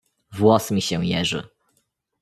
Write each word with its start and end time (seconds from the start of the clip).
"Włos 0.31 0.71
mi 0.71 0.81
się 0.81 1.05
jeży." 1.05 1.43